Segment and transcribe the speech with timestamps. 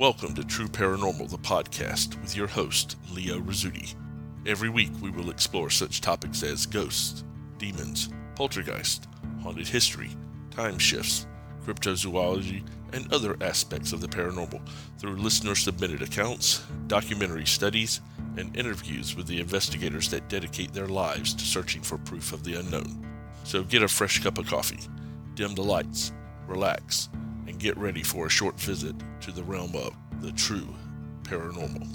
[0.00, 3.94] Welcome to True Paranormal, the podcast, with your host, Leo Rizzuti.
[4.46, 7.22] Every week we will explore such topics as ghosts,
[7.58, 9.06] demons, poltergeist,
[9.42, 10.08] haunted history,
[10.52, 11.26] time shifts,
[11.66, 14.66] cryptozoology, and other aspects of the paranormal
[14.98, 18.00] through listener submitted accounts, documentary studies,
[18.38, 22.58] and interviews with the investigators that dedicate their lives to searching for proof of the
[22.58, 23.06] unknown.
[23.44, 24.80] So get a fresh cup of coffee,
[25.34, 26.14] dim the lights,
[26.46, 27.10] relax,
[27.60, 30.66] get ready for a short visit to the realm of the true
[31.24, 31.86] paranormal.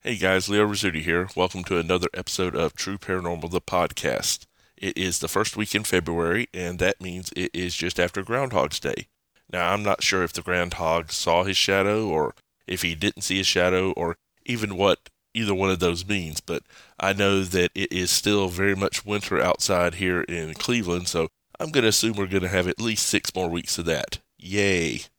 [0.00, 1.28] Hey guys, Leo Rizzuti here.
[1.36, 4.46] Welcome to another episode of True Paranormal, the podcast.
[4.76, 8.80] It is the first week in February, and that means it is just after Groundhog's
[8.80, 9.06] Day.
[9.52, 12.34] Now, I'm not sure if the groundhog saw his shadow, or
[12.66, 16.62] if he didn't see his shadow, or even what either one of those means, but
[16.98, 21.28] I know that it is still very much winter outside here in Cleveland, so
[21.60, 24.18] I'm going to assume we're going to have at least six more weeks of that.
[24.38, 25.02] Yay!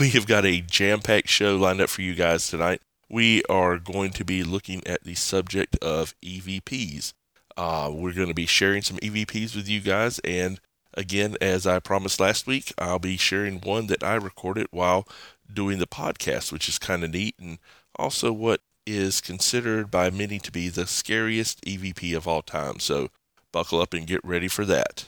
[0.00, 2.80] We have got a jam packed show lined up for you guys tonight.
[3.10, 7.12] We are going to be looking at the subject of EVPs.
[7.58, 10.60] Uh, we're going to be sharing some EVPs with you guys, and
[10.94, 15.06] again, as I promised last week, I'll be sharing one that I recorded while
[15.52, 17.58] doing the podcast, which is kind of neat, and
[17.96, 23.08] also what is considered by many to be the scariest EVP of all time, so
[23.52, 25.04] buckle up and get ready for that.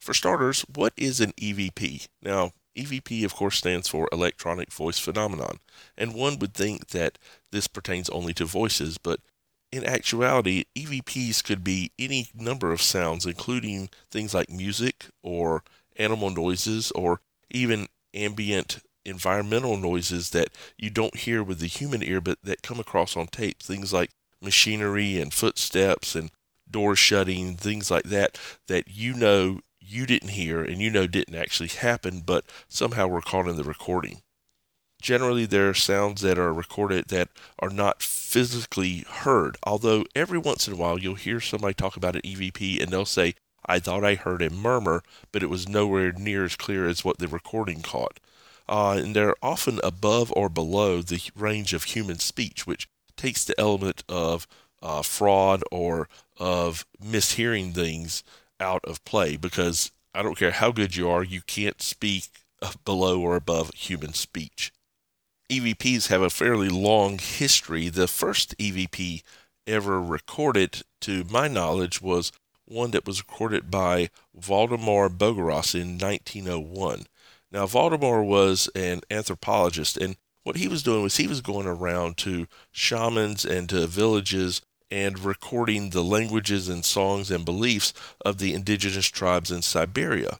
[0.00, 2.08] For starters, what is an EVP?
[2.22, 5.58] Now, EVP, of course, stands for Electronic Voice Phenomenon,
[5.96, 7.18] and one would think that
[7.52, 9.20] this pertains only to voices, but
[9.72, 15.62] in actuality, EVPs could be any number of sounds, including things like music or
[15.96, 22.20] animal noises or even ambient environmental noises that you don't hear with the human ear
[22.20, 23.62] but that come across on tape.
[23.62, 24.10] Things like
[24.42, 26.30] machinery and footsteps and
[26.70, 31.34] doors shutting, things like that, that you know you didn't hear and you know didn't
[31.36, 34.22] actually happen, but somehow were caught in the recording.
[35.00, 37.28] Generally, there are sounds that are recorded that
[37.58, 42.16] are not physically heard, although every once in a while you'll hear somebody talk about
[42.16, 43.34] an EVP and they'll say,
[43.64, 45.02] I thought I heard a murmur,
[45.32, 48.18] but it was nowhere near as clear as what the recording caught
[48.68, 53.58] uh, and they're often above or below the range of human speech, which takes the
[53.58, 54.46] element of
[54.82, 58.22] uh, fraud or of mishearing things
[58.60, 62.28] out of play because I don't care how good you are, you can't speak
[62.84, 64.72] below or above human speech.
[65.50, 67.88] EVPs have a fairly long history.
[67.88, 69.22] The first EVP
[69.66, 72.32] ever recorded, to my knowledge, was
[72.64, 77.06] one that was recorded by Waldemar Bogoras in 1901.
[77.50, 82.16] Now, Waldemar was an anthropologist, and what he was doing was he was going around
[82.18, 87.92] to shamans and to villages and recording the languages and songs and beliefs
[88.24, 90.38] of the indigenous tribes in Siberia.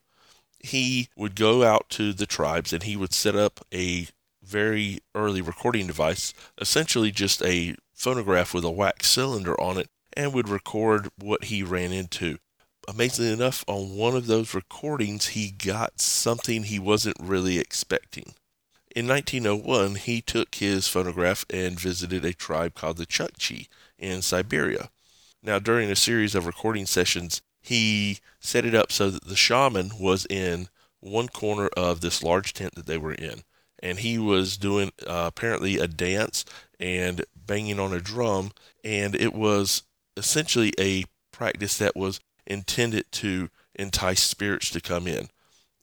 [0.61, 4.09] He would go out to the tribes and he would set up a
[4.43, 10.33] very early recording device, essentially just a phonograph with a wax cylinder on it, and
[10.33, 12.39] would record what he ran into
[12.89, 18.35] amazingly enough, on one of those recordings, he got something he wasn't really expecting.
[18.95, 24.91] In 1901, he took his phonograph and visited a tribe called the Chukchi in Siberia.
[25.43, 29.93] Now, during a series of recording sessions, he set it up so that the shaman
[30.01, 30.69] was in
[31.01, 33.43] one corner of this large tent that they were in.
[33.83, 36.45] And he was doing uh, apparently a dance
[36.81, 38.53] and banging on a drum.
[38.83, 39.83] And it was
[40.17, 45.29] essentially a practice that was intended to entice spirits to come in.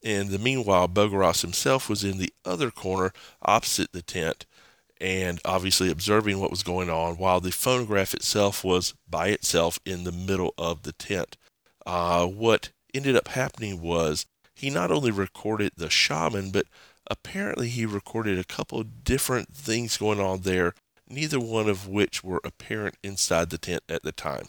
[0.02, 4.46] In the meanwhile, Bogoras himself was in the other corner opposite the tent
[5.00, 10.04] and obviously observing what was going on while the phonograph itself was by itself in
[10.04, 11.38] the middle of the tent.
[11.86, 16.66] Uh, what ended up happening was he not only recorded the shaman, but
[17.10, 20.74] apparently he recorded a couple different things going on there,
[21.10, 24.48] neither one of which were apparent inside the tent at the time.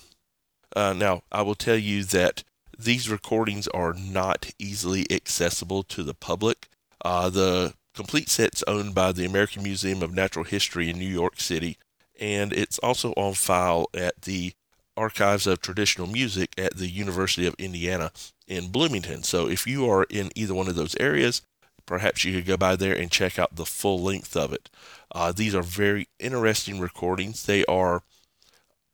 [0.74, 2.42] Uh, now, I will tell you that
[2.78, 6.68] these recordings are not easily accessible to the public.
[7.04, 11.40] Uh, the complete set's owned by the American Museum of Natural History in New York
[11.40, 11.78] City,
[12.18, 14.54] and it's also on file at the
[14.96, 18.12] Archives of Traditional Music at the University of Indiana
[18.46, 19.22] in Bloomington.
[19.22, 21.42] So if you are in either one of those areas,
[21.86, 24.70] perhaps you could go by there and check out the full length of it.
[25.12, 27.44] Uh, these are very interesting recordings.
[27.44, 28.02] They are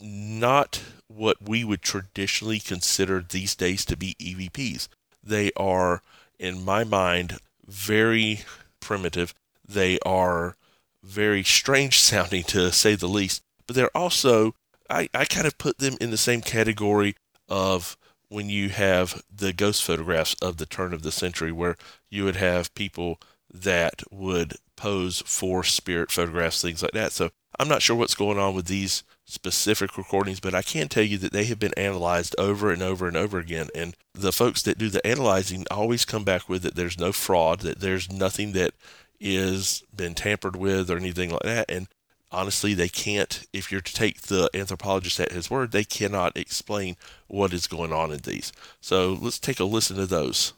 [0.01, 0.83] not
[1.15, 4.89] what we would traditionally consider these days to be EVPs.
[5.23, 6.03] They are,
[6.39, 8.41] in my mind, very
[8.79, 9.35] primitive.
[9.67, 10.57] They are
[11.03, 14.55] very strange sounding to say the least, but they're also,
[14.89, 17.17] I, I kind of put them in the same category
[17.49, 17.97] of
[18.29, 21.77] when you have the ghost photographs of the turn of the century, where
[22.09, 23.19] you would have people
[23.53, 27.11] that would pose for spirit photographs, things like that.
[27.11, 31.03] So I'm not sure what's going on with these specific recordings, but I can tell
[31.03, 33.69] you that they have been analyzed over and over and over again.
[33.75, 37.61] And the folks that do the analyzing always come back with that there's no fraud,
[37.61, 38.73] that there's nothing that
[39.21, 41.71] is been tampered with or anything like that.
[41.71, 41.89] And
[42.33, 46.97] honestly, they can't, if you're to take the anthropologist at his word, they cannot explain
[47.27, 48.53] what is going on in these.
[48.81, 50.55] So let's take a listen to those.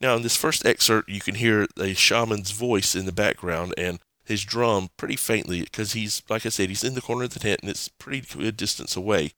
[0.00, 4.00] Now, in this first excerpt, you can hear a shaman's voice in the background and
[4.24, 7.40] his drum pretty faintly because he's, like I said, he's in the corner of the
[7.40, 9.32] tent and it's pretty good distance away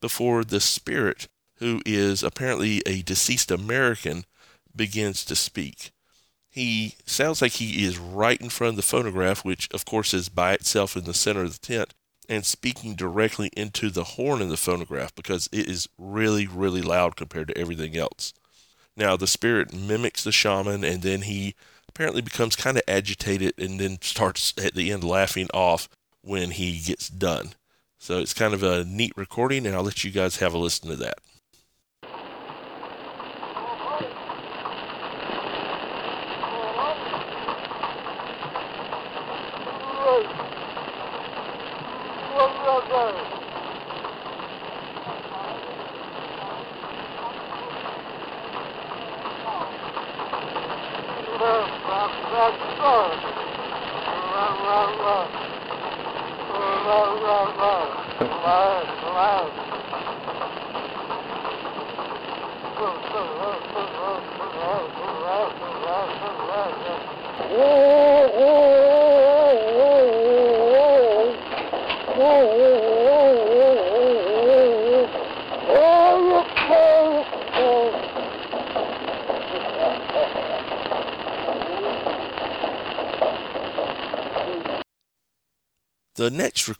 [0.00, 4.24] before the spirit, who is apparently a deceased American,
[4.74, 5.92] begins to speak.
[6.50, 10.28] He sounds like he is right in front of the phonograph, which of course is
[10.28, 11.94] by itself in the center of the tent,
[12.28, 17.16] and speaking directly into the horn of the phonograph because it is really, really loud
[17.16, 18.34] compared to everything else.
[18.96, 21.54] Now, the spirit mimics the shaman, and then he
[21.94, 25.90] apparently becomes kind of agitated and then starts at the end laughing off
[26.22, 27.52] when he gets done.
[27.98, 30.88] So it's kind of a neat recording, and I'll let you guys have a listen
[30.88, 31.18] to that.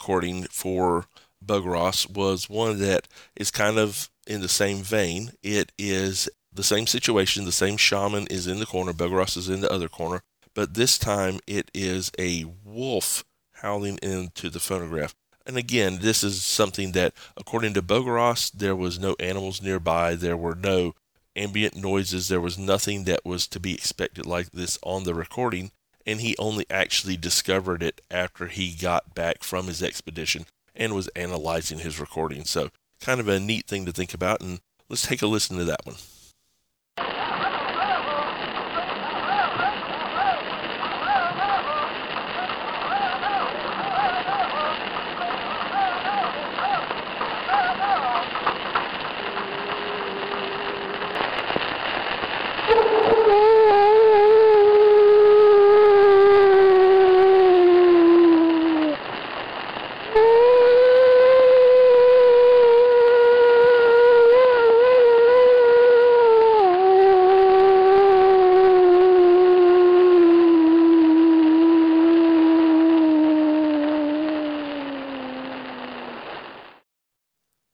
[0.03, 1.07] Recording for
[1.47, 3.07] Bogoras was one that
[3.37, 5.31] is kind of in the same vein.
[5.45, 7.45] It is the same situation.
[7.45, 8.93] The same shaman is in the corner.
[8.93, 10.25] Bogoras is in the other corner.
[10.55, 15.15] But this time it is a wolf howling into the phonograph.
[15.47, 20.17] And again, this is something that, according to Bogoras, there was no animals nearby.
[20.17, 20.97] There were no
[21.37, 22.27] ambient noises.
[22.27, 25.71] There was nothing that was to be expected like this on the recording
[26.07, 31.09] and he only actually discovered it after he got back from his expedition and was
[31.09, 32.51] analyzing his recordings.
[32.51, 32.71] So,
[33.01, 35.85] kind of a neat thing to think about, and let's take a listen to that
[35.85, 35.97] one.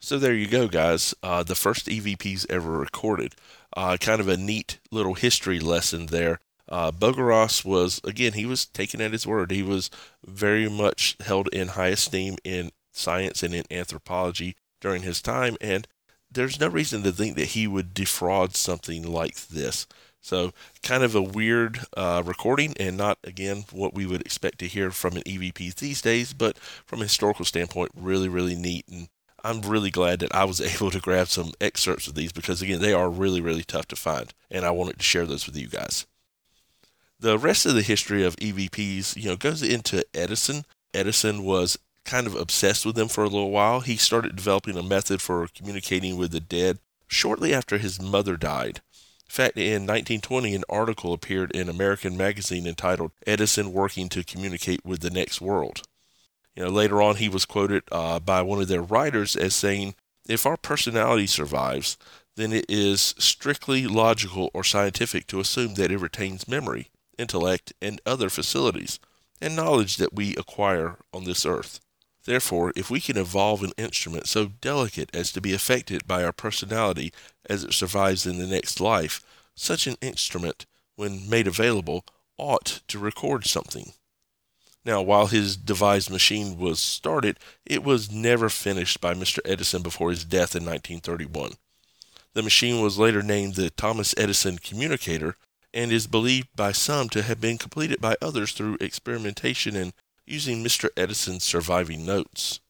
[0.08, 1.14] So there you go, guys.
[1.22, 3.34] Uh, the first EVPs ever recorded.
[3.76, 6.40] Uh, kind of a neat little history lesson there.
[6.66, 9.50] Uh, Bogoras was, again, he was taken at his word.
[9.50, 9.90] He was
[10.24, 15.86] very much held in high esteem in science and in anthropology during his time, and
[16.30, 19.86] there's no reason to think that he would defraud something like this.
[20.22, 24.68] So, kind of a weird uh, recording, and not again what we would expect to
[24.68, 28.86] hear from an EVP these days, but from a historical standpoint, really, really neat.
[28.88, 29.08] And
[29.44, 32.80] I'm really glad that I was able to grab some excerpts of these because, again,
[32.80, 35.68] they are really, really tough to find, and I wanted to share those with you
[35.68, 36.06] guys.
[37.20, 40.64] The rest of the history of EVPs, you know, goes into Edison.
[40.94, 43.80] Edison was kind of obsessed with them for a little while.
[43.80, 46.78] He started developing a method for communicating with the dead
[47.08, 48.80] shortly after his mother died.
[49.28, 54.84] In fact, in 1920, an article appeared in American Magazine entitled Edison Working to Communicate
[54.84, 55.82] with the Next World.
[56.58, 59.94] You know, later on, he was quoted uh, by one of their writers as saying,
[60.26, 61.96] "If our personality survives,
[62.34, 68.00] then it is strictly logical or scientific to assume that it retains memory, intellect, and
[68.04, 68.98] other facilities,
[69.40, 71.78] and knowledge that we acquire on this earth."
[72.24, 76.32] Therefore, if we can evolve an instrument so delicate as to be affected by our
[76.32, 77.12] personality
[77.48, 79.22] as it survives in the next life,
[79.54, 82.04] such an instrument, when made available,
[82.36, 83.92] ought to record something.
[84.88, 89.38] Now, while his devised machine was started, it was never finished by Mr.
[89.44, 91.52] Edison before his death in 1931.
[92.32, 95.36] The machine was later named the Thomas Edison Communicator
[95.74, 99.92] and is believed by some to have been completed by others through experimentation and
[100.24, 100.88] using Mr.
[100.96, 102.60] Edison's surviving notes.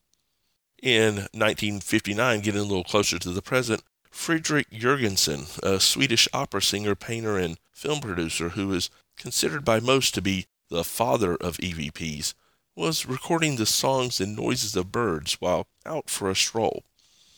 [0.82, 6.96] In 1959, getting a little closer to the present, Fredrik Jurgensen, a Swedish opera singer,
[6.96, 12.34] painter, and film producer who is considered by most to be the father of EVPs,
[12.75, 16.84] was recording the songs and noises of birds while out for a stroll.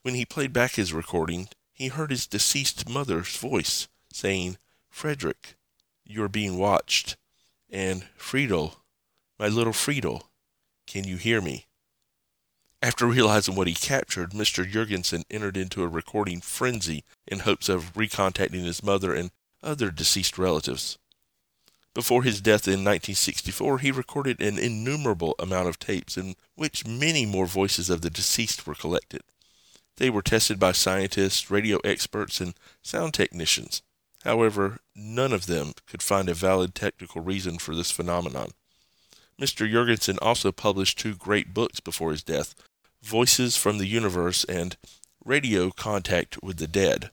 [0.03, 4.59] When he played back his recording, he heard his deceased mother's voice saying,
[4.91, 5.55] Frederick,
[6.05, 7.17] you are being watched.
[7.71, 8.77] And Friedel,
[9.39, 10.29] my little Friedel,
[10.87, 11.67] can you hear me?
[12.83, 14.71] After realizing what he captured, Mr.
[14.71, 19.31] Jurgensen entered into a recording frenzy in hopes of recontacting his mother and
[19.63, 20.99] other deceased relatives.
[21.93, 27.27] Before his death in 1964, he recorded an innumerable amount of tapes in which many
[27.27, 29.23] more voices of the deceased were collected.
[29.97, 33.83] They were tested by scientists, radio experts, and sound technicians.
[34.25, 38.51] However, none of them could find a valid technical reason for this phenomenon.
[39.41, 39.71] Mr.
[39.71, 42.55] Jurgensen also published two great books before his death
[43.03, 44.77] Voices from the Universe and
[45.25, 47.11] Radio Contact with the Dead.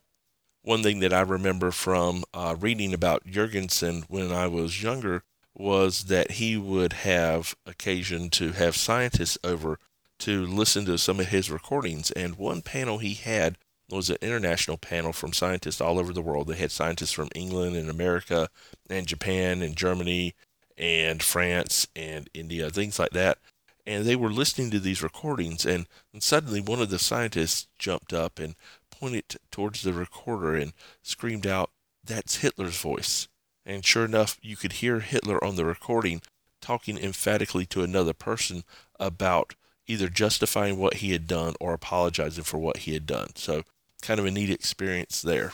[0.68, 5.24] One thing that I remember from uh, reading about Jurgensen when I was younger
[5.56, 9.80] was that he would have occasion to have scientists over
[10.20, 12.12] to listen to some of his recordings.
[12.12, 13.58] And one panel he had
[13.90, 16.48] was an international panel from scientists all over the world.
[16.48, 18.50] They had scientists from England and America
[18.90, 20.36] and Japan and Germany
[20.78, 23.38] and France and India, things like that.
[23.86, 28.12] And they were listening to these recordings, and, and suddenly one of the scientists jumped
[28.12, 28.56] up and
[29.00, 31.72] pointed towards the recorder and screamed out,
[32.04, 33.28] That's Hitler's voice.
[33.66, 36.22] And sure enough, you could hear Hitler on the recording
[36.62, 38.64] talking emphatically to another person
[39.00, 39.56] about
[39.88, 43.30] either justifying what he had done or apologizing for what he had done.
[43.36, 43.64] So,
[44.02, 45.54] kind of a neat experience there.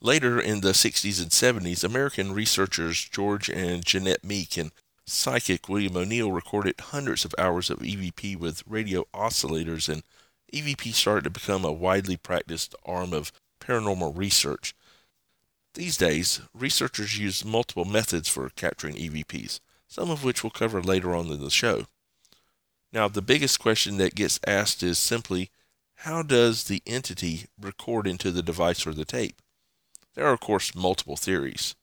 [0.00, 4.72] Later in the 60s and 70s, American researchers George and Jeanette Meek and
[5.06, 10.02] psychic William O'Neill recorded hundreds of hours of EVP with radio oscillators, and
[10.52, 14.74] EVP started to become a widely practiced arm of paranormal research.
[15.74, 21.14] These days, researchers use multiple methods for capturing EVPs, some of which we'll cover later
[21.14, 21.86] on in the show.
[22.92, 25.50] Now, the biggest question that gets asked is simply
[25.96, 29.40] how does the entity record into the device or the tape?
[30.14, 31.76] There are, of course, multiple theories.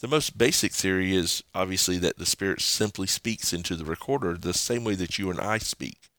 [0.00, 4.52] The most basic theory is obviously that the spirit simply speaks into the recorder the
[4.52, 6.10] same way that you and I speak.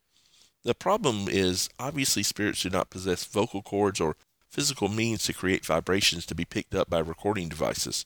[0.64, 4.16] The problem is, obviously, spirits do not possess vocal cords or
[4.50, 8.06] physical means to create vibrations to be picked up by recording devices.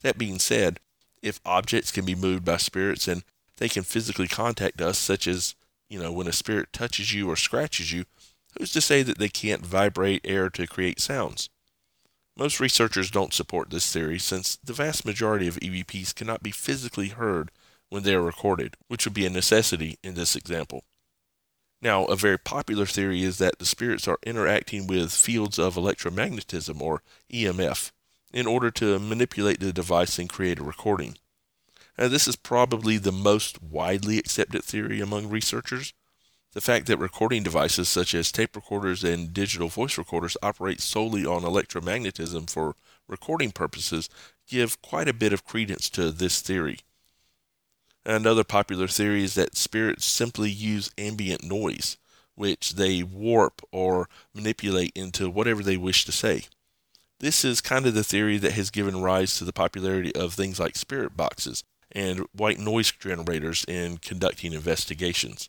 [0.00, 0.80] That being said,
[1.20, 3.22] if objects can be moved by spirits and
[3.56, 5.54] they can physically contact us, such as,
[5.90, 8.04] you know, when a spirit touches you or scratches you,
[8.58, 11.50] who's to say that they can't vibrate air to create sounds?
[12.36, 17.08] Most researchers don't support this theory since the vast majority of EVPs cannot be physically
[17.08, 17.50] heard
[17.90, 20.82] when they are recorded, which would be a necessity in this example.
[21.84, 26.80] Now, a very popular theory is that the spirits are interacting with fields of electromagnetism
[26.80, 27.92] or EMF
[28.32, 31.18] in order to manipulate the device and create a recording.
[31.98, 35.92] Now, this is probably the most widely accepted theory among researchers.
[36.54, 41.26] The fact that recording devices such as tape recorders and digital voice recorders operate solely
[41.26, 42.76] on electromagnetism for
[43.06, 44.08] recording purposes
[44.48, 46.78] give quite a bit of credence to this theory.
[48.06, 51.96] Another popular theory is that spirits simply use ambient noise,
[52.34, 56.44] which they warp or manipulate into whatever they wish to say.
[57.20, 60.60] This is kind of the theory that has given rise to the popularity of things
[60.60, 65.48] like spirit boxes, and white noise generators in conducting investigations.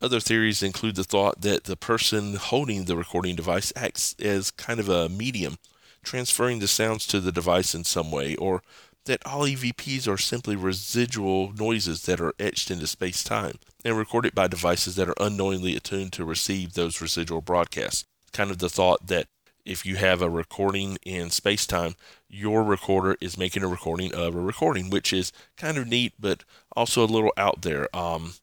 [0.00, 4.80] Other theories include the thought that the person holding the recording device acts as kind
[4.80, 5.58] of a medium,
[6.02, 8.62] transferring the sounds to the device in some way, or
[9.08, 14.34] that all EVPs are simply residual noises that are etched into space time and recorded
[14.34, 18.04] by devices that are unknowingly attuned to receive those residual broadcasts.
[18.32, 19.26] Kind of the thought that
[19.64, 21.94] if you have a recording in space time,
[22.28, 26.44] your recorder is making a recording of a recording, which is kind of neat, but
[26.76, 27.94] also a little out there.
[27.96, 28.34] Um,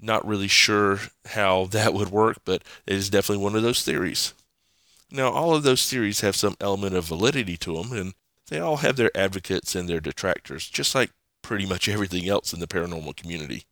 [0.00, 4.34] not really sure how that would work, but it is definitely one of those theories.
[5.10, 8.14] Now, all of those theories have some element of validity to them, and
[8.54, 11.10] they all have their advocates and their detractors, just like
[11.42, 13.64] pretty much everything else in the paranormal community.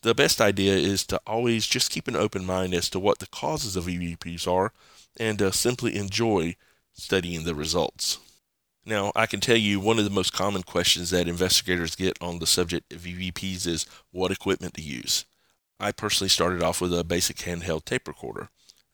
[0.00, 3.26] The best idea is to always just keep an open mind as to what the
[3.26, 4.72] causes of EVPs are
[5.20, 6.56] and uh, simply enjoy
[6.94, 8.18] studying the results.
[8.86, 12.38] Now, I can tell you one of the most common questions that investigators get on
[12.38, 15.26] the subject of EVPs is what equipment to use.
[15.78, 18.48] I personally started off with a basic handheld tape recorder.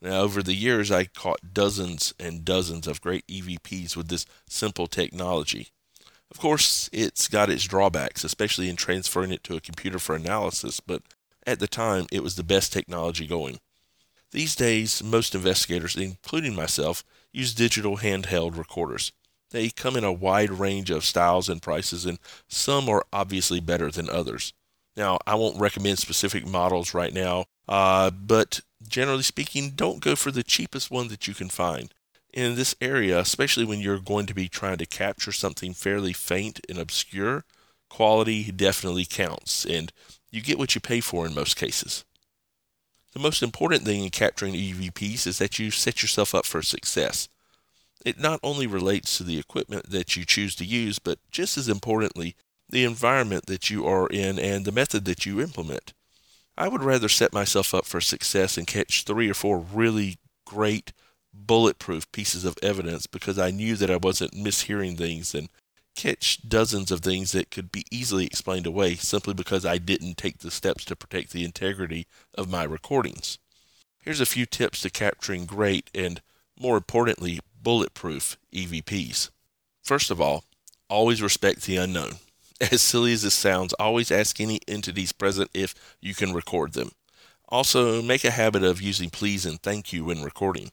[0.05, 4.87] Now, over the years, I caught dozens and dozens of great EVPs with this simple
[4.87, 5.69] technology.
[6.31, 10.79] Of course, it's got its drawbacks, especially in transferring it to a computer for analysis,
[10.79, 11.01] but
[11.47, 13.61] at the time, it was the best technology going.
[14.31, 19.11] These days, most investigators, including myself, use digital handheld recorders.
[19.53, 23.91] They come in a wide range of styles and prices, and some are obviously better
[23.91, 24.53] than others.
[24.97, 30.31] Now, I won't recommend specific models right now, uh, but generally speaking, don't go for
[30.31, 31.93] the cheapest one that you can find.
[32.33, 36.61] In this area, especially when you're going to be trying to capture something fairly faint
[36.69, 37.45] and obscure,
[37.89, 39.93] quality definitely counts, and
[40.31, 42.05] you get what you pay for in most cases.
[43.13, 47.29] The most important thing in capturing EVPs is that you set yourself up for success.
[48.05, 51.69] It not only relates to the equipment that you choose to use, but just as
[51.69, 52.35] importantly,
[52.75, 55.95] the environment that you are in and the method that you implement.
[56.59, 60.93] I would rather set myself up for success and catch three or four really great,
[61.33, 65.51] bulletproof pieces of evidence because I knew that I wasn't mishearing things than
[65.95, 70.39] catch dozens of things that could be easily explained away simply because I didn't take
[70.39, 73.39] the steps to protect the integrity of my recordings.
[74.01, 76.21] Here's a few tips to capturing great and,
[76.59, 79.31] more importantly, bulletproof EVPs.
[79.81, 80.43] First of all,
[80.89, 82.15] always respect the unknown.
[82.73, 86.93] As silly as this sounds, always ask any entities present if you can record them.
[87.49, 90.71] Also, make a habit of using please and thank you when recording.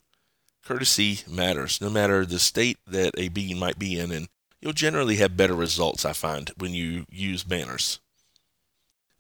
[0.64, 4.30] Courtesy matters, no matter the state that a being might be in, and
[4.62, 8.00] you'll generally have better results, I find, when you use manners.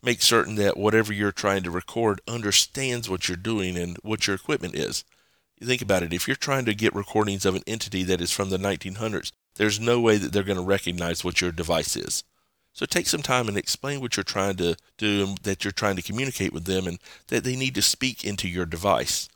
[0.03, 4.35] Make certain that whatever you're trying to record understands what you're doing and what your
[4.35, 5.03] equipment is.
[5.59, 8.31] You think about it, if you're trying to get recordings of an entity that is
[8.31, 12.23] from the 1900s, there's no way that they're going to recognize what your device is.
[12.73, 15.97] So take some time and explain what you're trying to do and that you're trying
[15.97, 19.29] to communicate with them and that they need to speak into your device.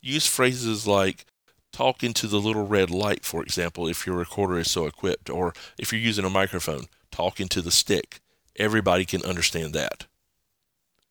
[0.00, 1.26] Use phrases like
[1.72, 5.52] talk into the little red light, for example, if your recorder is so equipped, or
[5.78, 8.20] if you're using a microphone, talk into the stick.
[8.56, 10.06] Everybody can understand that.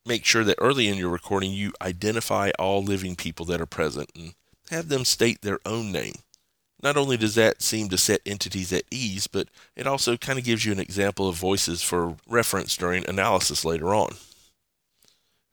[0.06, 4.10] Make sure that early in your recording you identify all living people that are present
[4.16, 4.34] and
[4.72, 6.16] have them state their own name.
[6.82, 10.46] Not only does that seem to set entities at ease, but it also kind of
[10.46, 14.16] gives you an example of voices for reference during analysis later on.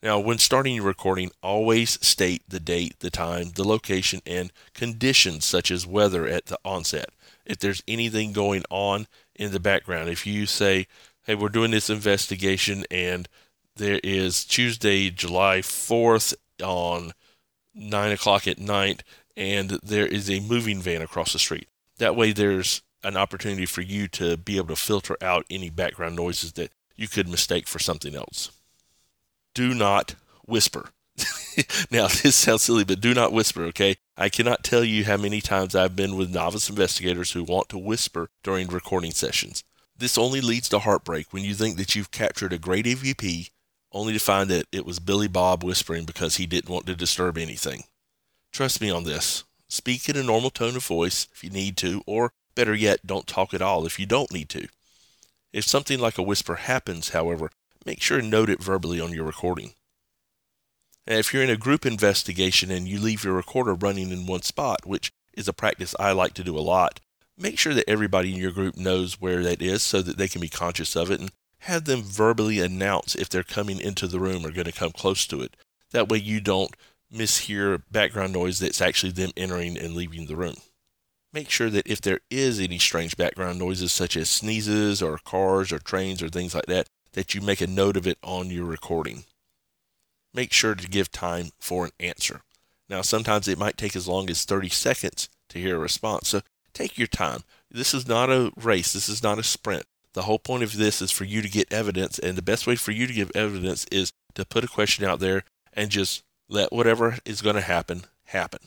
[0.03, 5.45] Now, when starting your recording, always state the date, the time, the location, and conditions
[5.45, 7.09] such as weather at the onset.
[7.45, 10.87] If there's anything going on in the background, if you say,
[11.25, 13.29] hey, we're doing this investigation and
[13.75, 17.12] there is Tuesday, July 4th on
[17.75, 19.03] 9 o'clock at night,
[19.37, 21.68] and there is a moving van across the street.
[21.99, 26.16] That way, there's an opportunity for you to be able to filter out any background
[26.16, 28.51] noises that you could mistake for something else.
[29.55, 30.14] Do not
[30.46, 30.90] whisper.
[31.90, 33.96] now, this sounds silly, but do not whisper, okay?
[34.16, 37.79] I cannot tell you how many times I've been with novice investigators who want to
[37.79, 39.62] whisper during recording sessions.
[39.96, 43.51] This only leads to heartbreak when you think that you've captured a great EVP
[43.92, 47.38] only to find that it was Billy Bob whispering because he didn't want to disturb
[47.38, 47.85] anything.
[48.57, 49.45] Trust me on this.
[49.69, 53.27] Speak in a normal tone of voice if you need to, or better yet, don't
[53.27, 54.69] talk at all if you don't need to.
[55.53, 57.51] If something like a whisper happens, however,
[57.85, 59.75] make sure and note it verbally on your recording.
[61.07, 64.40] And if you're in a group investigation and you leave your recorder running in one
[64.40, 66.99] spot, which is a practice I like to do a lot,
[67.37, 70.40] make sure that everybody in your group knows where that is so that they can
[70.40, 74.47] be conscious of it and have them verbally announce if they're coming into the room
[74.47, 75.55] or going to come close to it.
[75.90, 76.75] That way you don't
[77.12, 80.57] mishear background noise that's actually them entering and leaving the room.
[81.33, 85.73] Make sure that if there is any strange background noises, such as sneezes or cars
[85.73, 88.64] or trains or things like that, that you make a note of it on your
[88.64, 89.25] recording.
[90.33, 92.42] Make sure to give time for an answer.
[92.88, 96.42] Now, sometimes it might take as long as 30 seconds to hear a response, so
[96.73, 97.40] take your time.
[97.71, 99.85] This is not a race, this is not a sprint.
[100.12, 102.77] The whole point of this is for you to get evidence, and the best way
[102.77, 106.73] for you to give evidence is to put a question out there and just let
[106.73, 108.61] whatever is going to happen happen.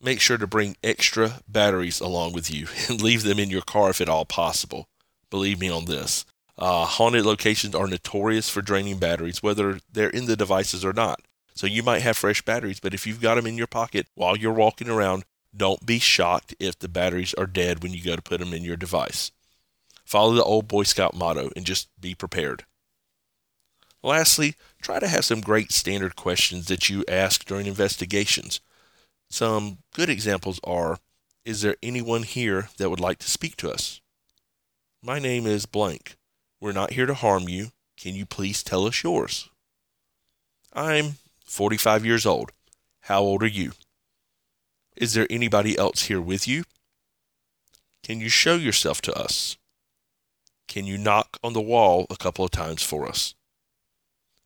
[0.00, 3.90] Make sure to bring extra batteries along with you and leave them in your car
[3.90, 4.88] if at all possible.
[5.30, 6.24] Believe me on this.
[6.56, 11.20] Uh, haunted locations are notorious for draining batteries, whether they're in the devices or not.
[11.54, 14.36] So you might have fresh batteries, but if you've got them in your pocket while
[14.36, 15.24] you're walking around,
[15.56, 18.64] don't be shocked if the batteries are dead when you go to put them in
[18.64, 19.30] your device.
[20.04, 22.64] Follow the old Boy Scout motto and just be prepared.
[24.04, 28.60] Lastly, try to have some great standard questions that you ask during investigations.
[29.30, 30.98] Some good examples are
[31.46, 34.02] Is there anyone here that would like to speak to us?
[35.02, 36.16] My name is blank.
[36.60, 37.68] We're not here to harm you.
[37.98, 39.48] Can you please tell us yours?
[40.74, 41.14] I'm
[41.46, 42.52] 45 years old.
[43.02, 43.72] How old are you?
[44.96, 46.64] Is there anybody else here with you?
[48.02, 49.56] Can you show yourself to us?
[50.68, 53.34] Can you knock on the wall a couple of times for us?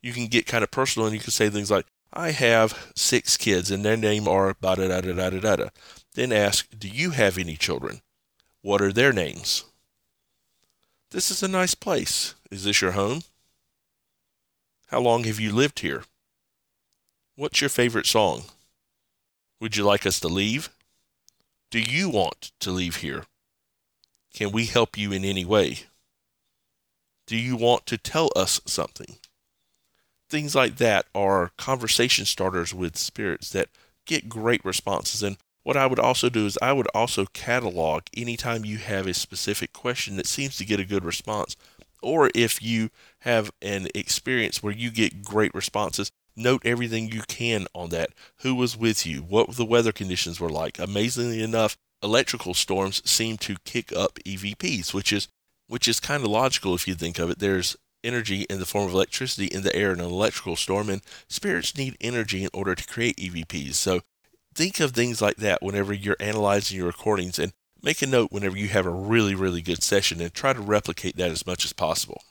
[0.01, 3.37] You can get kind of personal and you can say things like, I have six
[3.37, 5.69] kids and their name are da da da da da da.
[6.15, 8.01] Then ask, Do you have any children?
[8.61, 9.63] What are their names?
[11.11, 12.35] This is a nice place.
[12.51, 13.21] Is this your home?
[14.87, 16.03] How long have you lived here?
[17.35, 18.43] What's your favorite song?
[19.61, 20.69] Would you like us to leave?
[21.71, 23.25] Do you want to leave here?
[24.33, 25.81] Can we help you in any way?
[27.27, 29.17] Do you want to tell us something?
[30.29, 33.69] Things like that are conversation starters with spirits that
[34.05, 35.23] get great responses.
[35.23, 39.13] And what I would also do is I would also catalog anytime you have a
[39.13, 41.55] specific question that seems to get a good response,
[42.01, 42.89] or if you
[43.19, 48.11] have an experience where you get great responses, note everything you can on that.
[48.41, 49.19] Who was with you?
[49.21, 50.79] What the weather conditions were like?
[50.79, 55.27] Amazingly enough, electrical storms seem to kick up EVPs, which is
[55.67, 57.37] which is kind of logical if you think of it.
[57.37, 61.01] There's energy in the form of electricity in the air in an electrical storm, and
[61.27, 63.75] spirits need energy in order to create EVPs.
[63.75, 64.01] So
[64.53, 68.57] think of things like that whenever you're analyzing your recordings and make a note whenever
[68.57, 71.73] you have a really, really good session and try to replicate that as much as
[71.73, 72.21] possible.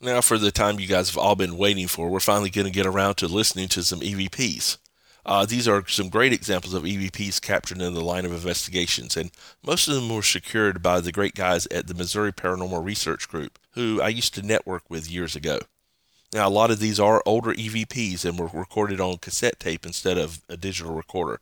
[0.00, 2.72] Now, for the time you guys have all been waiting for, we're finally going to
[2.72, 4.78] get around to listening to some EVPs.
[5.28, 9.30] Uh, these are some great examples of EVPs captured in the line of investigations, and
[9.62, 13.58] most of them were secured by the great guys at the Missouri Paranormal Research Group,
[13.72, 15.58] who I used to network with years ago.
[16.32, 20.16] Now, a lot of these are older EVPs and were recorded on cassette tape instead
[20.16, 21.40] of a digital recorder.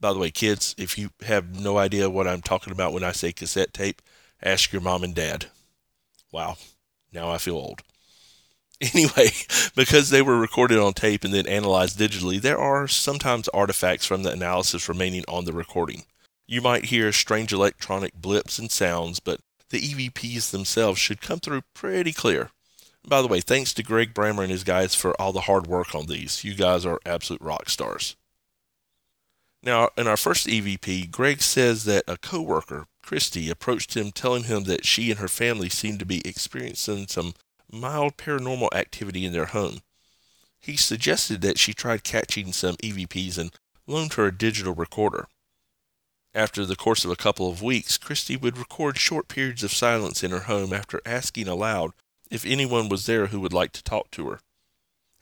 [0.00, 3.12] By the way, kids, if you have no idea what I'm talking about when I
[3.12, 4.02] say cassette tape,
[4.42, 5.46] ask your mom and dad.
[6.32, 6.56] Wow.
[7.12, 7.82] Now I feel old.
[8.92, 9.30] Anyway,
[9.76, 14.24] because they were recorded on tape and then analyzed digitally, there are sometimes artifacts from
[14.24, 16.02] the analysis remaining on the recording.
[16.46, 21.62] You might hear strange electronic blips and sounds, but the EVPs themselves should come through
[21.72, 22.50] pretty clear.
[23.06, 25.94] By the way, thanks to Greg Brammer and his guys for all the hard work
[25.94, 26.44] on these.
[26.44, 28.16] You guys are absolute rock stars.
[29.62, 34.64] Now, in our first EVP, Greg says that a coworker Christy approached him telling him
[34.64, 37.34] that she and her family seemed to be experiencing some
[37.74, 39.80] mild paranormal activity in their home.
[40.58, 43.52] He suggested that she tried catching some EVPs and
[43.86, 45.26] loaned her a digital recorder.
[46.34, 50.24] After the course of a couple of weeks, Christy would record short periods of silence
[50.24, 51.92] in her home after asking aloud
[52.30, 54.40] if anyone was there who would like to talk to her.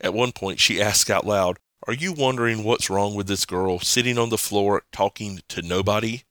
[0.01, 3.79] At one point, she asked out loud, Are you wondering what's wrong with this girl
[3.79, 6.23] sitting on the floor talking to nobody?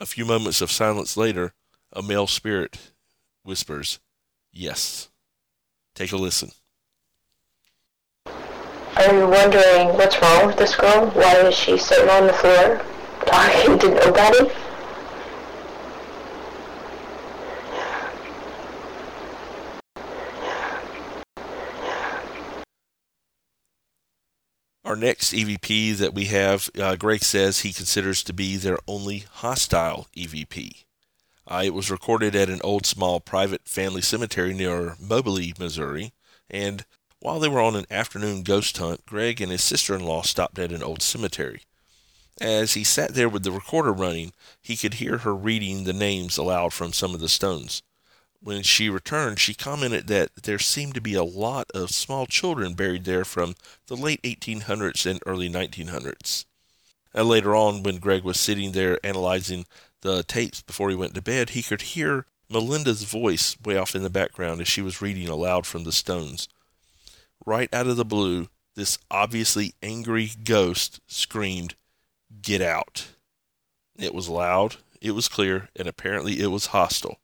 [0.00, 1.54] A few moments of silence later,
[1.92, 2.92] a male spirit
[3.42, 3.98] whispers,
[4.52, 5.08] Yes.
[5.94, 6.50] Take a listen.
[8.96, 11.10] Are you wondering what's wrong with this girl?
[11.10, 12.80] Why is she sitting on the floor
[13.26, 14.50] talking to nobody?
[24.84, 29.24] Our next EVP that we have, uh, Greg says he considers to be their only
[29.30, 30.84] hostile EVP.
[31.52, 36.12] Uh, it was recorded at an old small private family cemetery near Moberly, Missouri,
[36.48, 36.84] and
[37.18, 40.58] while they were on an afternoon ghost hunt, Greg and his sister in law stopped
[40.58, 41.62] at an old cemetery.
[42.40, 46.38] As he sat there with the recorder running, he could hear her reading the names
[46.38, 47.82] aloud from some of the stones
[48.42, 52.74] when she returned, she commented that there seemed to be a lot of small children
[52.74, 53.54] buried there from
[53.86, 56.44] the late 1800s and early 1900s.
[57.14, 59.66] And later on, when Greg was sitting there analyzing
[60.02, 64.02] the tapes before he went to bed, he could hear Melinda's voice way off in
[64.02, 66.48] the background as she was reading aloud from the stones.
[67.44, 71.74] Right out of the blue, this obviously angry ghost screamed,
[72.40, 73.08] Get out!
[73.96, 77.18] It was loud, it was clear, and apparently it was hostile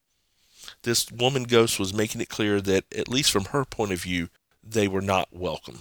[0.83, 4.29] this woman ghost was making it clear that, at least from her point of view,
[4.63, 5.81] they were not welcome.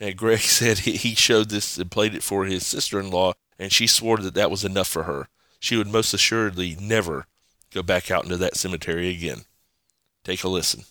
[0.00, 3.72] And Greg said he showed this and played it for his sister in law, and
[3.72, 5.28] she swore that that was enough for her.
[5.58, 7.26] She would most assuredly never
[7.72, 9.42] go back out into that cemetery again.
[10.24, 10.84] Take a listen.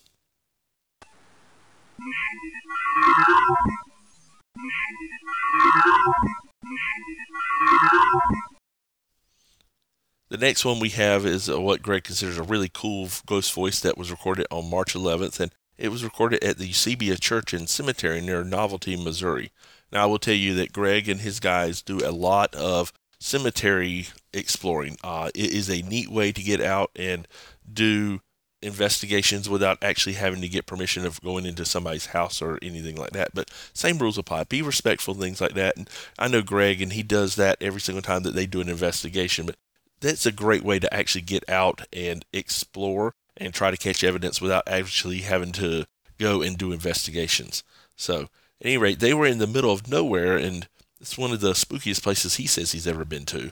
[10.30, 13.97] The next one we have is what Greg considers a really cool ghost voice that
[13.97, 18.19] was recorded on March 11th, and it was recorded at the Eusebia Church and Cemetery
[18.19, 19.51] near Novelty, Missouri.
[19.91, 24.08] Now, I will tell you that Greg and his guys do a lot of cemetery
[24.38, 24.97] exploring.
[25.04, 27.28] Uh, it is a neat way to get out and
[27.71, 28.21] do
[28.62, 33.12] investigations without actually having to get permission of going into somebody's house or anything like
[33.12, 33.30] that.
[33.34, 34.45] But same rules apply.
[34.45, 35.78] Be respectful, things like that.
[35.78, 38.69] And I know Greg, and he does that every single time that they do an
[38.69, 39.45] investigation.
[39.45, 39.58] But
[40.00, 44.41] that's a great way to actually get out and explore and try to catch evidence
[44.41, 45.86] without actually having to
[46.17, 47.63] go and do investigations.
[47.95, 48.21] So,
[48.60, 50.67] at any rate, they were in the middle of nowhere, and
[51.00, 53.52] it's one of the spookiest places he says he's ever been to.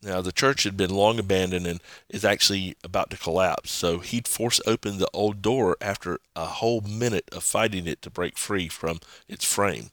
[0.00, 4.28] Now, the church had been long abandoned and is actually about to collapse, so he'd
[4.28, 8.68] force open the old door after a whole minute of fighting it to break free
[8.68, 9.90] from its frame.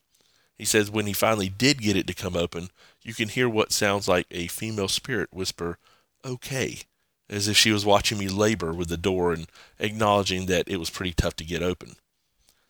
[0.57, 2.69] He says when he finally did get it to come open,
[3.01, 5.79] you can hear what sounds like a female spirit whisper,
[6.23, 6.81] okay,
[7.27, 9.47] as if she was watching me labor with the door and
[9.79, 11.95] acknowledging that it was pretty tough to get open.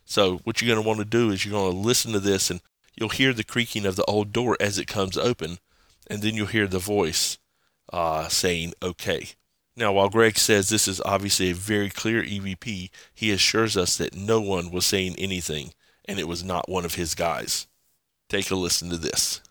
[0.05, 2.49] So, what you're going to want to do is you're going to listen to this
[2.49, 2.61] and
[2.95, 5.59] you'll hear the creaking of the old door as it comes open
[6.07, 7.37] and then you'll hear the voice
[7.91, 9.29] uh, saying, okay.
[9.77, 14.15] Now, while Greg says this is obviously a very clear EVP, he assures us that
[14.15, 15.73] no one was saying anything,
[16.05, 17.67] and it was not one of his guys.
[18.29, 19.41] Take a listen to this.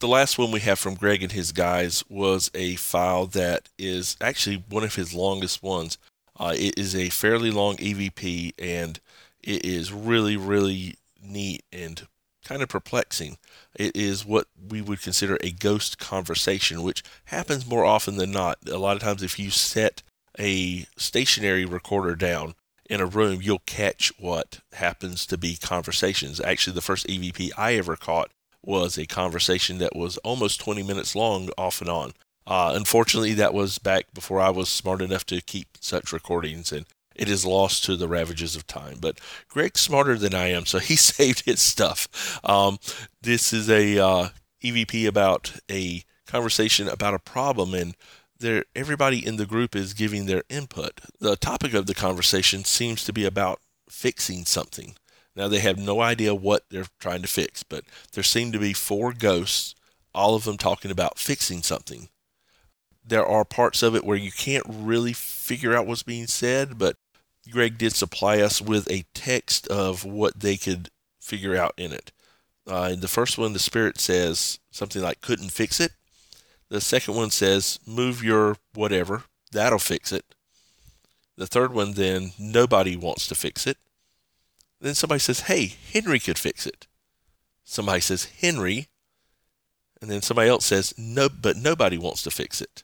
[0.00, 4.16] The last one we have from Greg and his guys was a file that is
[4.18, 5.98] actually one of his longest ones.
[6.38, 8.98] Uh, it is a fairly long EVP and
[9.42, 12.06] it is really, really neat and
[12.46, 13.36] kind of perplexing.
[13.76, 18.56] It is what we would consider a ghost conversation, which happens more often than not.
[18.66, 20.02] A lot of times, if you set
[20.38, 22.54] a stationary recorder down
[22.88, 26.40] in a room, you'll catch what happens to be conversations.
[26.40, 28.30] Actually, the first EVP I ever caught
[28.64, 32.12] was a conversation that was almost 20 minutes long off and on.
[32.46, 36.86] Uh, unfortunately, that was back before I was smart enough to keep such recordings, and
[37.14, 38.98] it is lost to the ravages of time.
[39.00, 42.40] But Greg's smarter than I am, so he saved his stuff.
[42.44, 42.78] Um,
[43.22, 44.28] this is a uh,
[44.62, 47.96] EVP about a conversation about a problem, and
[48.38, 51.00] there everybody in the group is giving their input.
[51.18, 54.94] The topic of the conversation seems to be about fixing something.
[55.36, 58.72] Now they have no idea what they're trying to fix, but there seem to be
[58.72, 59.74] four ghosts,
[60.14, 62.08] all of them talking about fixing something
[63.10, 66.96] there are parts of it where you can't really figure out what's being said, but
[67.50, 70.90] Greg did supply us with a text of what they could
[71.20, 72.12] figure out in it.
[72.66, 75.92] Uh, in the first one, the Spirit says something like, couldn't fix it.
[76.68, 80.24] The second one says, move your whatever, that'll fix it.
[81.36, 83.78] The third one, then, nobody wants to fix it.
[84.80, 86.86] Then somebody says, hey, Henry could fix it.
[87.64, 88.88] Somebody says, Henry.
[90.00, 92.82] And then somebody else says, no, but nobody wants to fix it.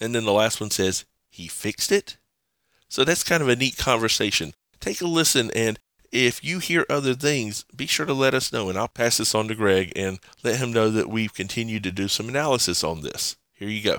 [0.00, 2.16] And then the last one says, he fixed it.
[2.88, 4.54] So that's kind of a neat conversation.
[4.80, 5.78] Take a listen, and
[6.10, 9.34] if you hear other things, be sure to let us know, and I'll pass this
[9.34, 13.02] on to Greg and let him know that we've continued to do some analysis on
[13.02, 13.36] this.
[13.52, 13.98] Here you go.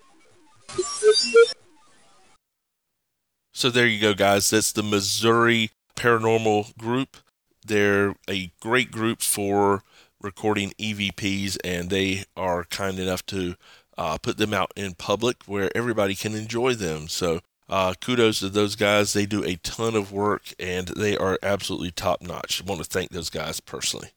[3.53, 4.49] So there you go, guys.
[4.49, 7.17] That's the Missouri Paranormal Group.
[7.65, 9.83] They're a great group for
[10.19, 13.55] recording EVPs, and they are kind enough to
[13.97, 17.07] uh, put them out in public where everybody can enjoy them.
[17.07, 19.13] So uh, kudos to those guys.
[19.13, 22.61] They do a ton of work, and they are absolutely top notch.
[22.61, 24.09] I want to thank those guys personally.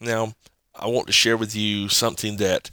[0.00, 0.34] Now,
[0.74, 2.70] I want to share with you something that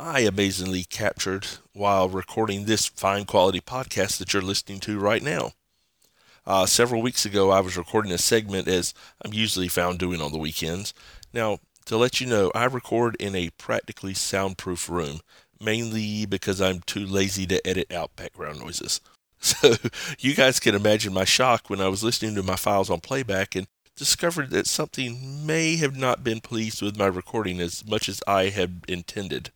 [0.00, 5.54] I amazingly captured while recording this fine quality podcast that you're listening to right now.
[6.46, 10.30] Uh, several weeks ago, I was recording a segment as I'm usually found doing on
[10.30, 10.94] the weekends.
[11.32, 15.18] Now, to let you know, I record in a practically soundproof room,
[15.60, 19.00] mainly because I'm too lazy to edit out background noises.
[19.40, 19.74] So
[20.18, 23.54] you guys can imagine my shock when I was listening to my files on playback
[23.54, 28.20] and discovered that something may have not been pleased with my recording as much as
[28.26, 29.52] I had intended.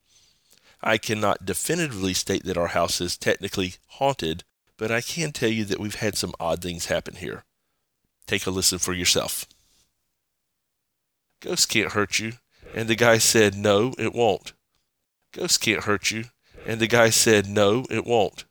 [0.82, 4.42] I cannot definitively state that our house is technically haunted,
[4.76, 7.44] but I can tell you that we've had some odd things happen here.
[8.26, 9.46] Take a listen for yourself.
[11.40, 12.34] Ghosts can't hurt you.
[12.74, 14.52] And the guy said, No, it won't.
[15.32, 16.24] Ghosts can't hurt you.
[16.66, 18.44] And the guy said, No, it won't.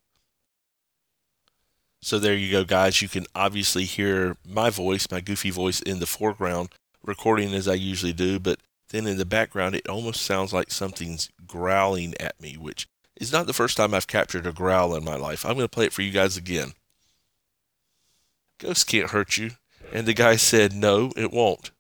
[2.02, 3.02] So there you go, guys.
[3.02, 6.70] You can obviously hear my voice, my goofy voice, in the foreground,
[7.04, 8.60] recording as I usually do, but
[8.92, 13.48] then in the background, it almost sounds like something's growling at me, which is not
[13.48, 15.46] the first time I've captured a growl in my life.
[15.46, 16.74] I'm going to play it for you guys again.
[18.60, 19.52] Ghosts can't hurt you.
[19.92, 21.72] And the guy said, No, it won't.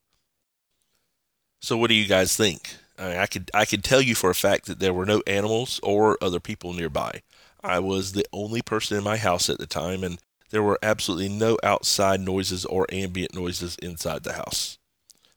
[1.61, 2.75] So what do you guys think?
[2.97, 5.21] I, mean, I could I could tell you for a fact that there were no
[5.27, 7.21] animals or other people nearby.
[7.63, 10.19] I was the only person in my house at the time, and
[10.49, 14.79] there were absolutely no outside noises or ambient noises inside the house.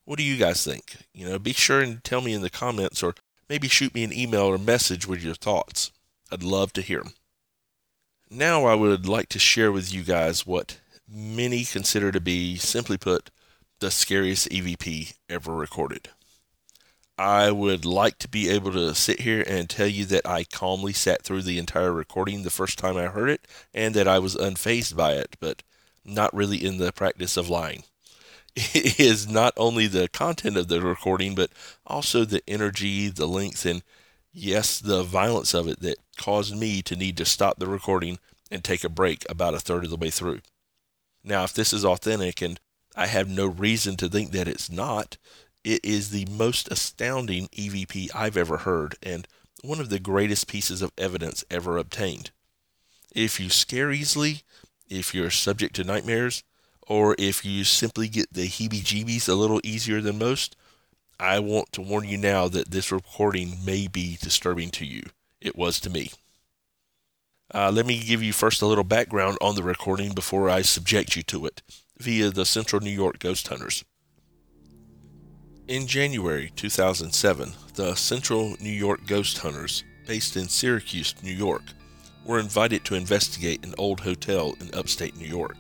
[0.05, 0.97] What do you guys think?
[1.12, 3.14] You know, be sure and tell me in the comments or
[3.49, 5.90] maybe shoot me an email or message with your thoughts.
[6.31, 7.14] I'd love to hear them.
[8.31, 12.97] Now I would like to share with you guys what many consider to be, simply
[12.99, 13.31] put,
[13.81, 16.09] the scariest EVP ever recorded.
[17.17, 20.93] I would like to be able to sit here and tell you that I calmly
[20.93, 24.35] sat through the entire recording the first time I heard it and that I was
[24.35, 25.62] unfazed by it, but
[26.05, 27.85] not really in the practice of lying.
[28.57, 31.51] It is not only the content of the recording, but
[31.87, 33.83] also the energy, the length, and
[34.33, 38.19] yes, the violence of it that caused me to need to stop the recording
[38.51, 40.40] and take a break about a third of the way through.
[41.25, 42.61] Now, if this is authentic, and
[42.95, 45.17] I have no reason to think that it's not,
[45.64, 49.27] it is the most astounding EVP I've ever heard and
[49.62, 52.31] one of the greatest pieces of evidence ever obtained.
[53.14, 54.43] If you scare easily,
[54.90, 56.45] if you're subject to nightmares,
[56.87, 60.57] or if you simply get the heebie jeebies a little easier than most,
[61.18, 65.05] I want to warn you now that this recording may be disturbing to you.
[65.40, 66.11] It was to me.
[67.53, 71.14] Uh, let me give you first a little background on the recording before I subject
[71.14, 71.62] you to it
[71.99, 73.85] via the Central New York Ghost Hunters.
[75.68, 81.62] In January 2007, the Central New York Ghost Hunters, based in Syracuse, New York,
[82.25, 85.57] were invited to investigate an old hotel in upstate New York.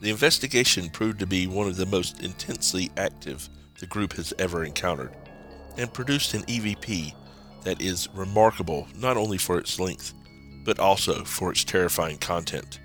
[0.00, 4.64] The investigation proved to be one of the most intensely active the group has ever
[4.64, 5.14] encountered,
[5.76, 7.14] and produced an EVP
[7.64, 10.14] that is remarkable not only for its length,
[10.64, 12.80] but also for its terrifying content.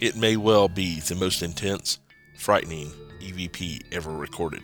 [0.00, 2.00] It may well be the most intense,
[2.36, 4.62] frightening EVP ever recorded.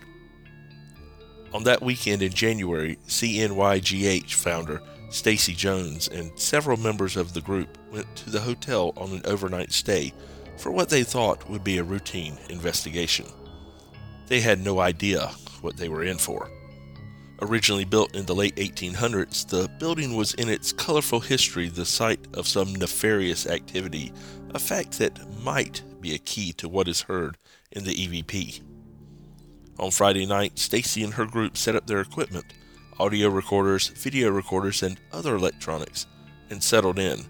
[1.53, 7.79] On that weekend in January, CNYGH founder Stacy Jones and several members of the group
[7.93, 10.13] went to the hotel on an overnight stay
[10.61, 13.27] for what they thought would be a routine investigation.
[14.27, 15.29] They had no idea
[15.63, 16.51] what they were in for.
[17.41, 22.27] Originally built in the late 1800s, the building was in its colorful history the site
[22.35, 24.13] of some nefarious activity,
[24.55, 27.39] a fact that might be a key to what is heard
[27.73, 28.61] in the EVP.
[29.79, 32.45] On Friday night, Stacy and her group set up their equipment,
[32.99, 36.07] audio recorders, video recorders, and other electronics,
[36.51, 37.25] and settled in,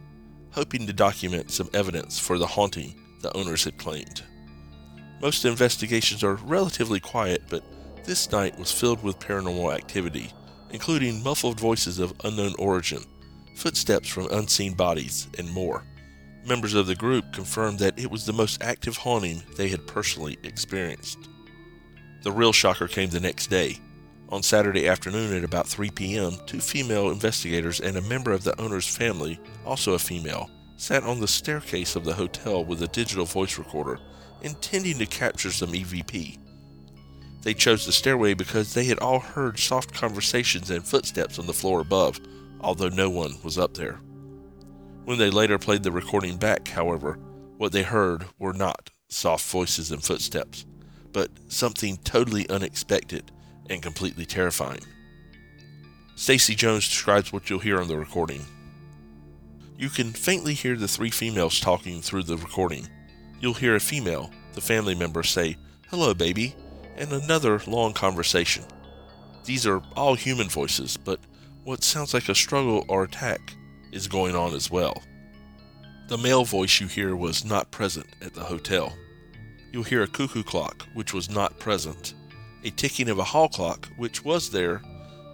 [0.51, 4.23] hoping to document some evidence for the haunting the owners had claimed.
[5.21, 7.63] Most investigations are relatively quiet, but
[8.05, 10.33] this night was filled with paranormal activity,
[10.71, 13.05] including muffled voices of unknown origin,
[13.55, 15.85] footsteps from unseen bodies, and more.
[16.47, 20.39] Members of the group confirmed that it was the most active haunting they had personally
[20.43, 21.29] experienced.
[22.23, 23.79] The real shocker came the next day.
[24.31, 28.59] On Saturday afternoon at about 3 p.m., two female investigators and a member of the
[28.61, 30.49] owner's family, also a female,
[30.81, 33.99] sat on the staircase of the hotel with a digital voice recorder
[34.41, 36.39] intending to capture some EVP.
[37.43, 41.53] They chose the stairway because they had all heard soft conversations and footsteps on the
[41.53, 42.19] floor above,
[42.63, 44.01] although no one was up there.
[45.05, 47.19] When they later played the recording back, however,
[47.59, 50.65] what they heard were not soft voices and footsteps,
[51.13, 53.31] but something totally unexpected
[53.69, 54.81] and completely terrifying.
[56.15, 58.47] Stacy Jones describes what you'll hear on the recording.
[59.81, 62.87] You can faintly hear the three females talking through the recording
[63.41, 65.57] you'll hear a female, the family member, say,
[65.89, 66.55] Hello, baby,
[66.97, 68.63] and another long conversation.
[69.47, 71.19] These are all human voices, but
[71.65, 73.55] what sounds like a struggle or attack
[73.91, 75.03] is going on as well.
[76.09, 78.93] The male voice you hear was not present at the hotel.
[79.73, 82.13] You'll hear a cuckoo clock, which was not present,
[82.65, 84.83] a ticking of a hall clock, which was there.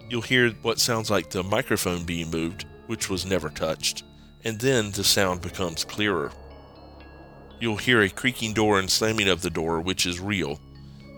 [0.09, 4.03] You'll hear what sounds like the microphone being moved, which was never touched,
[4.47, 6.31] and then the sound becomes clearer.
[7.59, 10.61] You'll hear a creaking door and slamming of the door, which is real.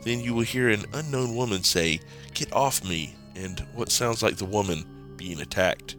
[0.04, 2.00] Then you will hear an unknown woman say,
[2.34, 5.96] Get off me, and what sounds like the woman being attacked.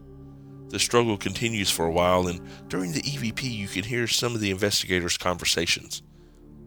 [0.71, 4.41] The struggle continues for a while, and during the EVP, you can hear some of
[4.41, 6.03] the investigators' conversations.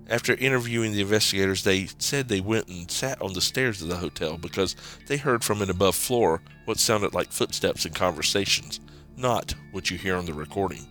[0.08, 3.98] After interviewing the investigators, they said they went and sat on the stairs of the
[3.98, 8.80] hotel because they heard from an above floor what sounded like footsteps and conversations,
[9.18, 10.88] not what you hear on the recording.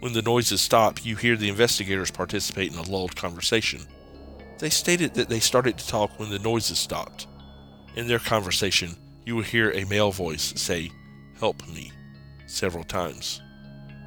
[0.00, 3.86] When the noises stop, you hear the investigators participate in a lulled conversation.
[4.58, 7.26] They stated that they started to talk when the noises stopped.
[7.96, 10.90] In their conversation, you will hear a male voice say,
[11.38, 11.92] Help me,
[12.46, 13.40] several times.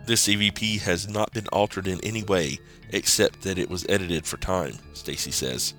[0.06, 4.38] This EVP has not been altered in any way except that it was edited for
[4.38, 5.74] time, Stacy says.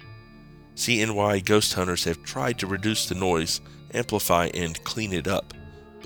[0.75, 3.61] CNY ghost hunters have tried to reduce the noise,
[3.95, 5.55] amplify, and clean it up,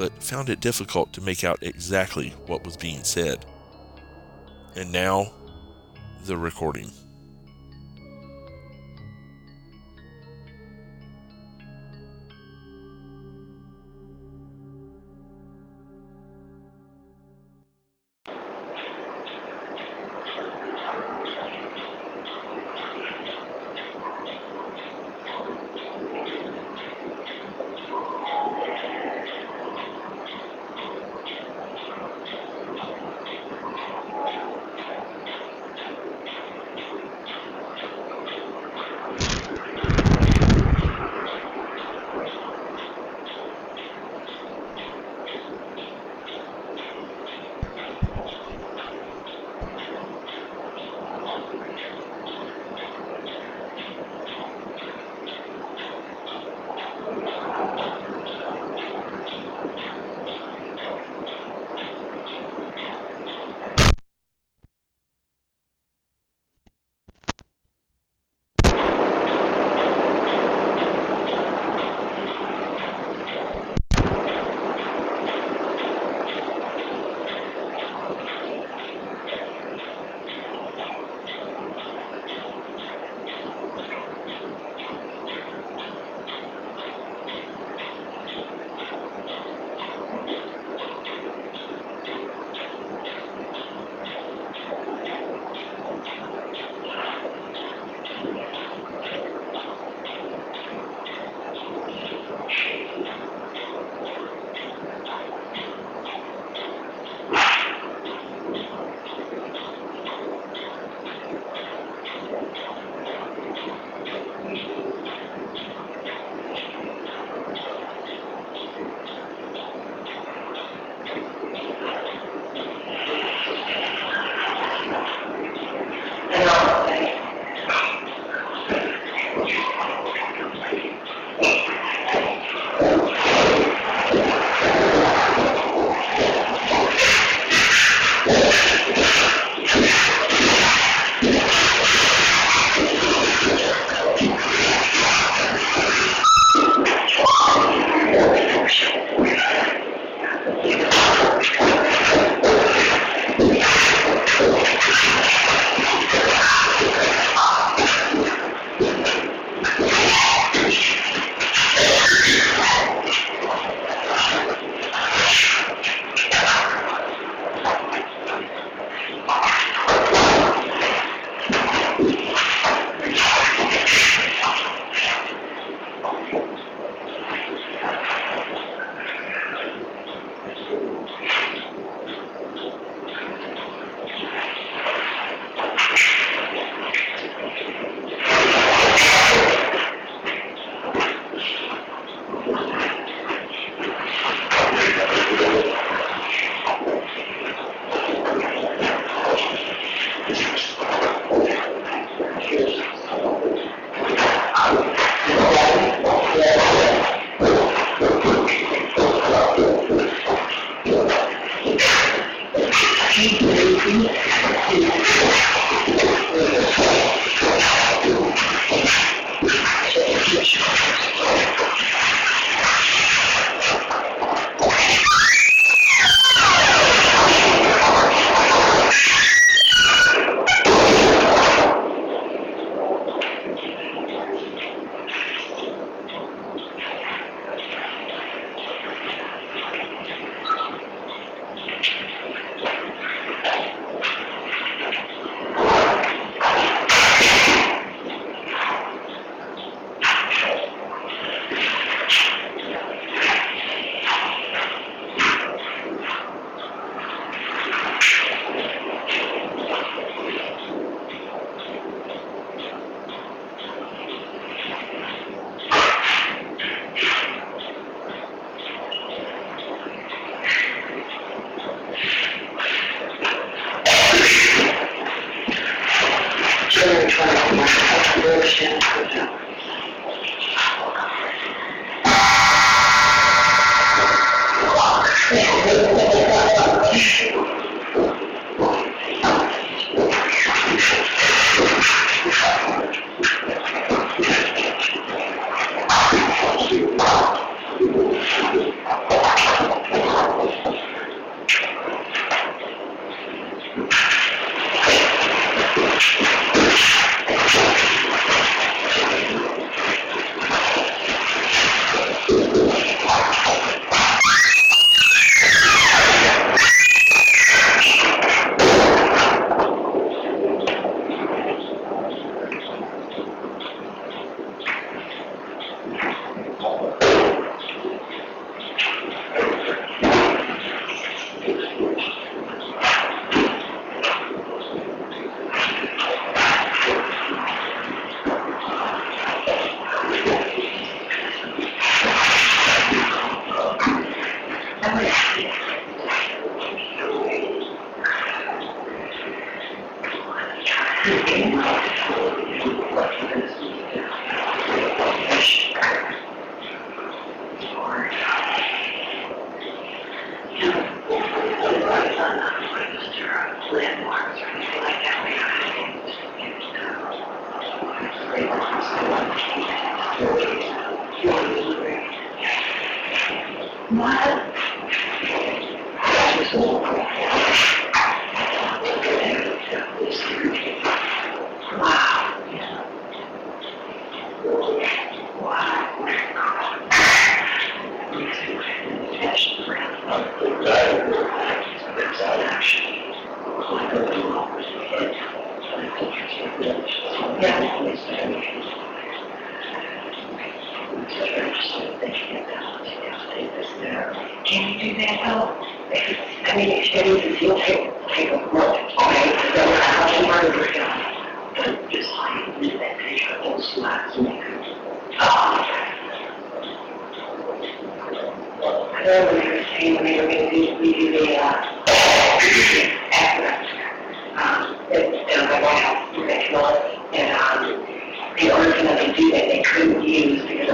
[0.01, 3.45] but found it difficult to make out exactly what was being said.
[4.75, 5.31] And now,
[6.25, 6.91] the recording.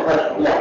[0.07, 0.43] question.
[0.43, 0.56] Yeah.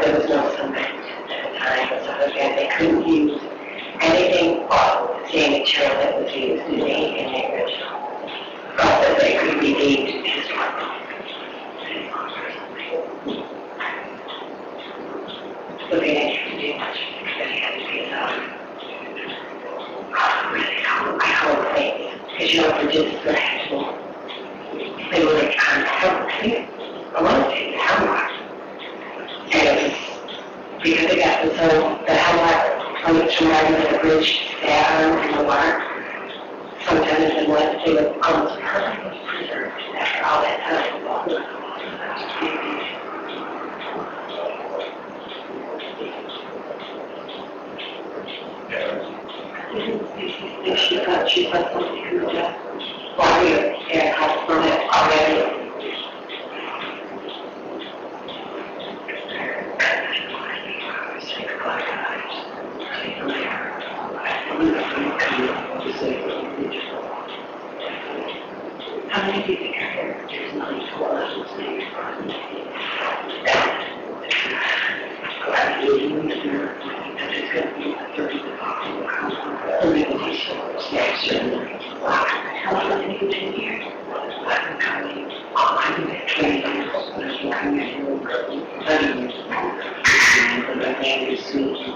[91.06, 91.92] she received the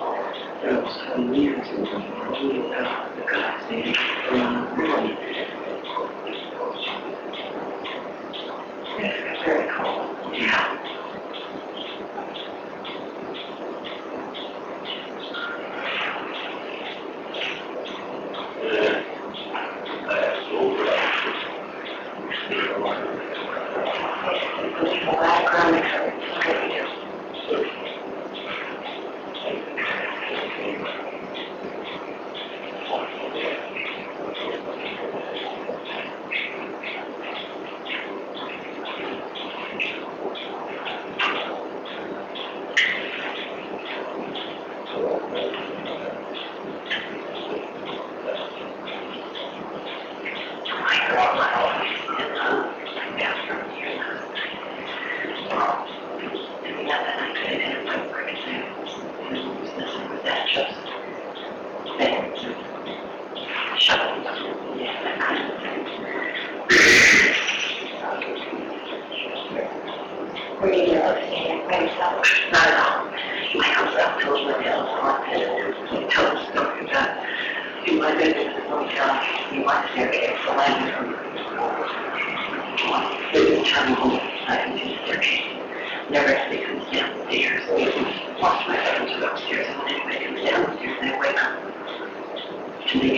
[3.31, 3.63] gods
[4.31, 5.58] around the world.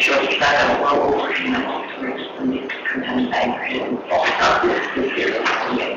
[0.01, 4.25] Sure I don't roll over in my own rooms and you come down and fall
[4.25, 5.91] down and me.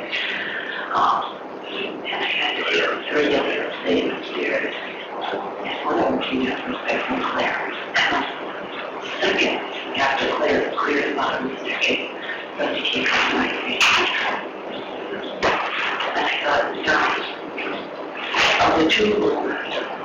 [0.93, 1.41] Um,
[1.73, 4.75] and I had to do three of them upstairs.
[5.65, 7.73] And one of them came from space from Claire.
[9.23, 9.57] Second,
[9.97, 12.11] after Claire cleared the bottom of the staircase,
[12.77, 13.85] she came from my face.
[16.13, 17.25] And I thought done.
[18.61, 20.04] Of the two of the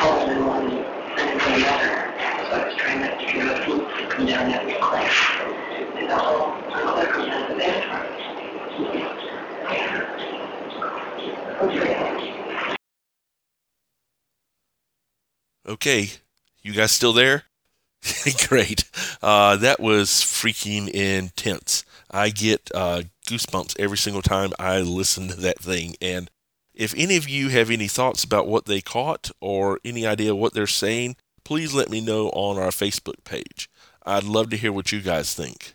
[0.00, 1.40] called in one and.
[1.40, 4.64] So I was trying not to the food come down that.
[5.96, 7.20] And the whole, of.
[15.66, 16.10] Okay,
[16.62, 17.44] you guys still there?
[18.48, 18.84] Great.
[19.22, 21.84] Uh, that was freaking intense.
[22.10, 25.94] I get uh, goosebumps every single time I listen to that thing.
[26.02, 26.30] And
[26.80, 30.54] if any of you have any thoughts about what they caught or any idea what
[30.54, 31.14] they're saying,
[31.44, 33.68] please let me know on our Facebook page.
[34.06, 35.74] I'd love to hear what you guys think.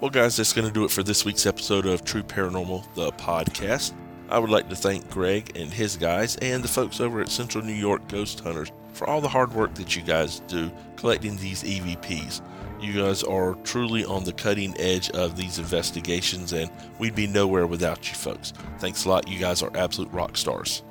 [0.00, 3.10] Well, guys, that's going to do it for this week's episode of True Paranormal, the
[3.12, 3.94] podcast.
[4.28, 7.64] I would like to thank Greg and his guys and the folks over at Central
[7.64, 11.62] New York Ghost Hunters for all the hard work that you guys do collecting these
[11.62, 12.40] EVPs.
[12.80, 17.66] You guys are truly on the cutting edge of these investigations, and we'd be nowhere
[17.66, 18.52] without you folks.
[18.78, 19.28] Thanks a lot.
[19.28, 20.82] You guys are absolute rock stars.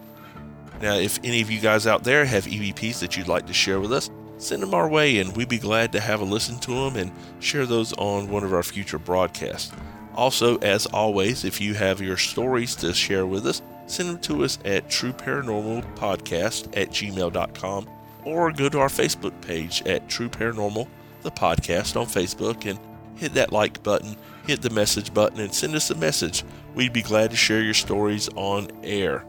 [0.81, 3.79] Now, if any of you guys out there have EVPs that you'd like to share
[3.79, 6.71] with us, send them our way, and we'd be glad to have a listen to
[6.71, 9.71] them and share those on one of our future broadcasts.
[10.15, 14.43] Also, as always, if you have your stories to share with us, send them to
[14.43, 17.89] us at trueparanormalpodcast at gmail.com
[18.25, 20.87] or go to our Facebook page at True Paranormal,
[21.23, 22.79] the podcast on Facebook, and
[23.15, 24.15] hit that like button,
[24.47, 26.43] hit the message button, and send us a message.
[26.75, 29.25] We'd be glad to share your stories on air.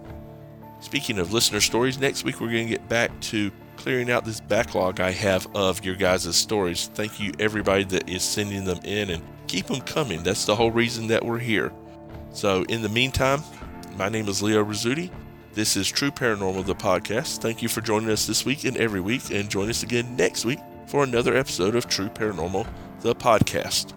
[0.80, 4.40] Speaking of listener stories, next week we're going to get back to clearing out this
[4.40, 6.88] backlog I have of your guys' stories.
[6.94, 10.22] Thank you, everybody that is sending them in, and keep them coming.
[10.22, 11.72] That's the whole reason that we're here.
[12.32, 13.42] So, in the meantime,
[13.96, 15.10] my name is Leo Rizzuti.
[15.52, 17.40] This is True Paranormal, the podcast.
[17.40, 20.44] Thank you for joining us this week and every week, and join us again next
[20.44, 22.66] week for another episode of True Paranormal,
[23.00, 23.92] the podcast.